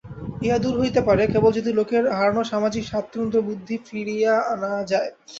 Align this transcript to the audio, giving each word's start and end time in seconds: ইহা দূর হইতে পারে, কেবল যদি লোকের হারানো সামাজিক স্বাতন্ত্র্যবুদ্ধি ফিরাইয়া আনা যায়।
ইহা 0.41 0.57
দূর 0.63 0.75
হইতে 0.79 1.01
পারে, 1.07 1.23
কেবল 1.33 1.51
যদি 1.57 1.71
লোকের 1.79 2.03
হারানো 2.17 2.41
সামাজিক 2.51 2.83
স্বাতন্ত্র্যবুদ্ধি 2.85 3.75
ফিরাইয়া 3.85 4.35
আনা 4.53 4.71
যায়। 4.91 5.09